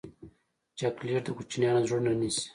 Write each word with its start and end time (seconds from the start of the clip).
چاکلېټ 0.79 1.23
د 1.25 1.29
کوچنیانو 1.37 1.85
زړونه 1.87 2.11
نیسي. 2.21 2.45